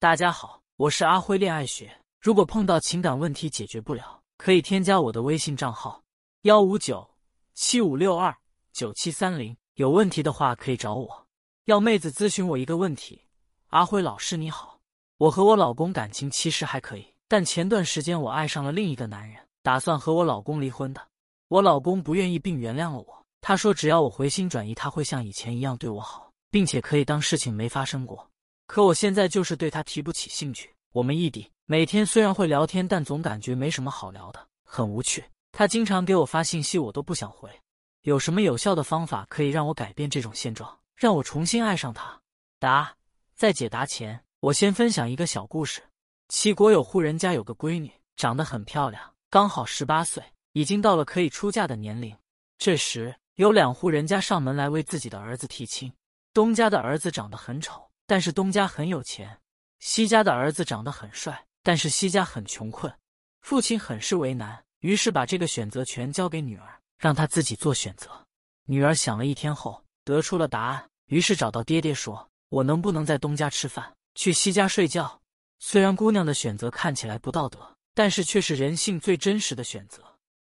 [0.00, 1.92] 大家好，我是阿辉恋爱学。
[2.20, 6.00] 如果碰到情感问题解决不了，可以添加我的微信账号
[6.42, 7.10] 幺五九
[7.54, 8.32] 七五六二
[8.72, 9.56] 九七三零。
[9.74, 11.26] 有问题的话可以找我。
[11.64, 13.20] 要妹子咨询我一个问题，
[13.70, 14.78] 阿辉老师你好，
[15.16, 21.04] 我和我老公感情其实还可以，但前段时间我爱上了另一个男人，打算和我老公离婚的。
[21.48, 28.30] 我老公不愿意并原谅了我，他说只要我回心转意，他会像以前一样对我好，并且可以当事情没发生过。
[28.68, 30.70] 可我现在就是对他提不起兴趣。
[30.92, 35.24] 我们异地，每天虽然会聊天，但总感觉没什么好聊的，很无趣。
[35.52, 37.50] 他经常给我发信息，我都不想回。
[38.02, 42.20] 有什么有效的方法可以让我改变这种现状，让我重新爱上他？
[42.58, 42.94] 答：
[43.34, 45.82] 在解答前，我先分享一个小故事。
[46.28, 52.14] 齐国有户人家有个闺女，长得很漂亮，刚好十八岁，已经到了可以出嫁的年龄。
[52.58, 55.90] 这时，有两户人家上门来为自己的儿子提亲。
[56.34, 57.87] 东家的儿子长得很丑。
[58.08, 59.38] 但是东家很有钱，
[59.80, 62.90] 西家的儿子长得很帅，但是西家很穷困。
[63.42, 68.10] 父亲很是为难，于是把这个选择权交给女儿，让她自己做选择。
[68.64, 75.20] 女儿想了一天后，得出了答案，于是找到爹爹说：“我能不能在东家吃饭，去西家睡觉？”
[75.60, 80.02] 虽然姑娘的选择看起来不道德，但是却是人性最真实的选择。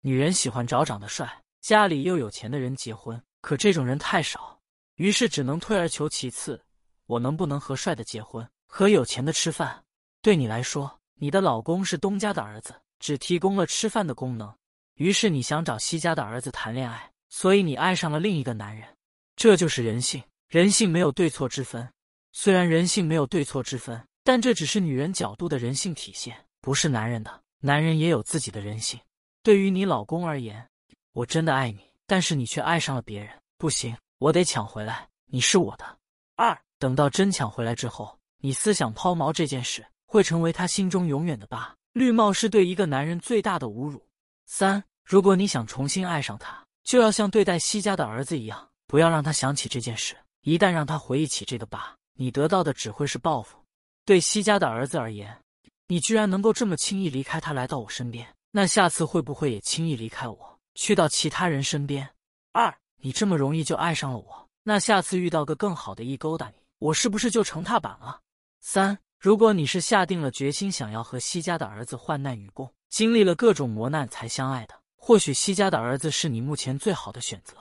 [0.00, 4.58] 女人喜欢找长得帅、家里又有钱的人结婚，可这种人太少，
[4.96, 6.60] 于是只能退而求其次。
[7.06, 9.84] 我能不能和帅的结婚，和有钱的吃饭？
[10.22, 14.54] 对你来说，你的老公是东家的儿子，只提供了吃饭的功能。
[14.94, 18.88] 于是你想找西家的儿子谈恋爱，所以你爱上了另一个男人。
[19.36, 21.88] 这就是人性，人性没有对错之分。
[22.32, 27.42] 虽然人性没有对错之分，但这只是女人角度的人性体现，不是男人的。
[27.60, 28.98] 男人也有自己的人性。
[29.42, 30.68] 对于你老公而言，
[31.12, 35.98] 我真的爱你，但是你却爱上了别人，不行，我得抢回来，你是我的。
[36.36, 36.58] 二。
[36.78, 41.74] 等到真抢回来之后，你思想抛锚这件事会成为他心中永远的疤。
[41.92, 44.04] 绿帽是对一个男人最大的侮辱。
[44.46, 50.16] 三，如果你想重新爱上他，就要像对待西家的儿子一样，不要让他想起这件事。
[50.42, 53.56] 一旦让他回忆起这个疤，你得到的只会是报复。
[54.04, 55.40] 对西家的儿子而言，
[55.86, 62.06] 你居然能够这么轻易离开他来到我身边，那下次会不会也轻易离开我，去到其他人身边？
[62.52, 66.63] 二，你这么容易就爱上了我，那下次遇到个更好的，一勾搭你。
[66.84, 68.20] 我是不是就成踏板了？
[68.60, 77.56] 三，如果你是下定了决心想要和西家的儿子患难与共，经历了各种磨难才相爱的，或许西家的儿子是你目前最好的选择，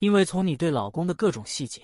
[0.00, 1.82] 因为从你对老公的各种细节，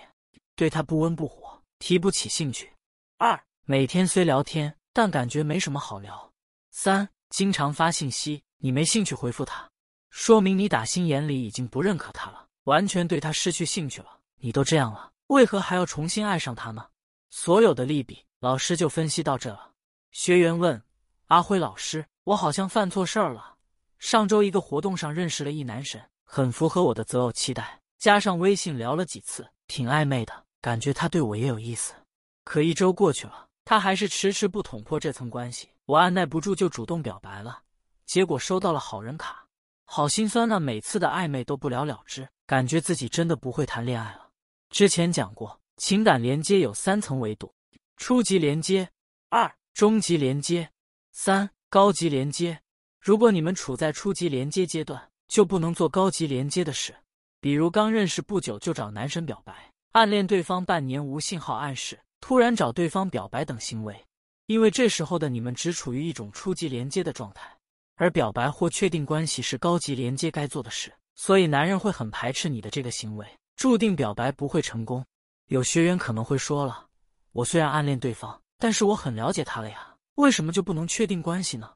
[0.56, 2.72] 对他不温不火，提不起兴趣。
[3.18, 6.32] 二，每天虽聊天，但感觉没什么好聊。
[6.72, 9.70] 三，经常发信息，你没兴趣回复他，
[10.10, 14.18] 说明你打心眼里已经不认可他了，完全对他失去兴趣了。
[14.40, 15.09] 你都这样了。
[15.30, 16.84] 为何还要重新爱上他呢？
[17.30, 19.70] 所有的利弊，老师就分析到这了。
[20.10, 20.82] 学员问
[21.26, 23.54] 阿辉老师：“我好像犯错事儿了。
[24.00, 31.94] 上周一个活动上认识了一男神，很符合我的择偶期待，加上微信聊了几次，挺暧昧的，感觉他对我也有意思。
[32.42, 37.60] 可一周过去了，他还是迟迟不捅破这层关系，我按耐不住就主动表白了，
[38.04, 39.46] 结果收到了好人卡，
[39.84, 40.58] 好心酸呐！
[40.58, 44.26] 每次的暧昧都不了了之，感觉自己真的不会谈恋爱了。”
[44.70, 47.52] 之前讲过，情感连接有三层维度：
[47.96, 48.88] 初级连接、
[49.28, 50.70] 二中级连接、
[51.10, 52.60] 三高级连接。
[53.00, 56.94] 如果你们处在初级连接阶段，就不能做高级连接的事，
[57.40, 64.06] 比如刚认识不久就找男神表白，暗恋对方半年无信号暗示，突然找对方表白等行为，
[64.46, 67.50] 因为这时候的你们只处于一种初级连接的状态，
[67.96, 73.26] 而表白或确定关系是高级连接该做的事，所以男人会很排斥你的这个行为。
[73.60, 75.04] 注定表白不会成功。
[75.48, 76.86] 有学员可能会说了
[77.32, 81.70] ：“我虽然暗恋对方，但是我很了解他了呀，为什么就不能确定关系呢？”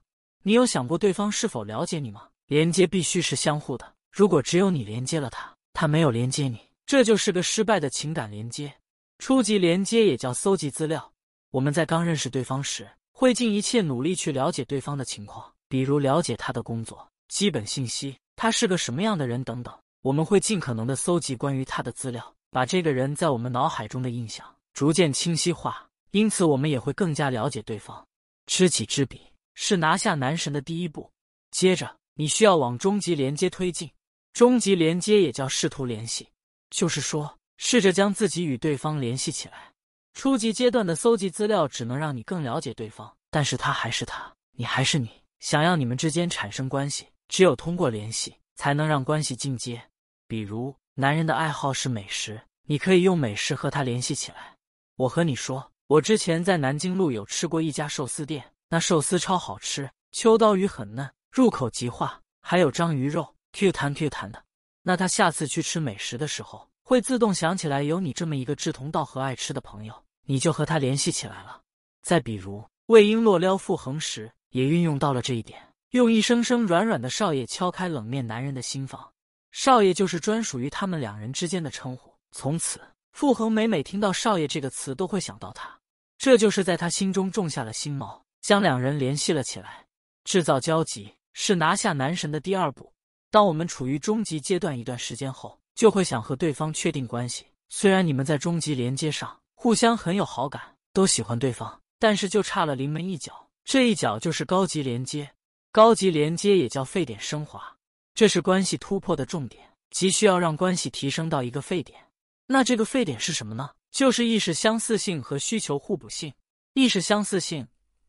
[0.45, 2.27] 你有想过对方是否了解你吗？
[2.47, 3.97] 连接必须是相互的。
[4.11, 8.73] 如果只有你连接了他，他没有连接你，这就是个失败的情感连接。
[9.19, 11.13] 初级连接也叫搜集资料。
[11.51, 19.79] 我们在刚认识对方时，会尽一切努力去了解对方的情况，比如了解他的工作、基本信息，他是个什么样的人等等。
[20.05, 28.07] 我们会尽可能的搜集关于他的资料，把这个人在我们脑海中的印象逐渐清晰化，因此我们也会更加了解对方。
[28.45, 29.19] 知己知彼
[29.55, 31.11] 是拿下男神的第一步，
[31.53, 33.91] 接着你需要往终极连接推进。
[34.35, 36.29] 终极连接也叫试图联系，
[36.69, 39.73] 就是说试着将自己与对方联系起来。
[40.13, 45.09] 初级阶段的搜集资料只能让你更了解对方，但是他还是他，你还是你。
[45.41, 49.83] 想要你们之间产生关系，只有通过联系才能让关系进阶。
[50.27, 54.57] 比如，男人的爱好是美食，你可以用美食和他联系起来。
[54.97, 64.43] 我和你说，我之前在南京路有吃过一家寿司店，那寿司超好吃，秋刀鱼很嫩，入口即化，还有章鱼肉，Q 弹 Q 弹的。
[64.83, 69.95] 那他下次去吃美食的时候，会自动想起来有你这么一个志同道合、爱吃的朋友，
[70.25, 71.61] 你就和他联系起来了。
[72.03, 75.61] 再比如，魏璎珞撩傅恒时也运用到了这一点，
[75.91, 79.11] 用一声声软软的少爷敲开冷面男人的心房，
[79.55, 82.81] 少爷就是专属于他们两人之间的称呼，从此。
[83.13, 85.79] 傅恒每每听到“少爷”这个词，都会想到他，
[86.19, 89.87] 这就是在他心中种下了心锚，将两人联系了起来，
[90.25, 92.93] 制造交集是拿下男神的第二步。
[93.31, 97.47] 当我们处于终极阶段一段时间后，就会想和对方确定关系。
[97.69, 100.61] 虽然你们在终极连接上互相很有好感，
[100.93, 105.31] 都喜欢对方，但是就差了临门一脚，这一脚就是高级连接。
[105.71, 107.74] 高级连接也叫沸点升华，
[108.15, 111.99] 这是关系突破的重点，急需要让关系提升到一个沸点。
[112.47, 113.71] 那这个沸点是什么呢？
[113.91, 116.33] 就是意识相似性和需求互补性。
[116.75, 117.67] 意识相似性，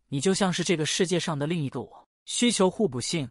[0.09, 1.87] 你就像是这个世界上的另一个我；
[2.25, 3.27] 需求互补性，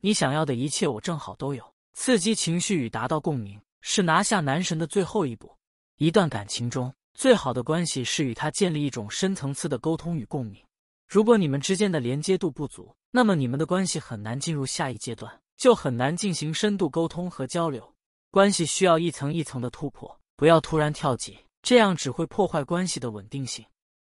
[0.00, 1.62] 你想要的一切我正好都有。
[1.92, 5.54] 刺激情绪与达到共鸣，是拿下男神的最后一步。
[5.96, 10.64] 一段感情中最好的关系是与他建立一种深层次的沟通与共鸣。
[11.06, 17.94] 如果你们之间的连接度不足，那么你们的关系很难进入下一阶段，就很难进行深度沟通和交流。
[18.30, 20.20] 关系需要一层一层的突破。
[20.36, 23.64] 不要突然跳级，这样只会破坏关系的稳定性。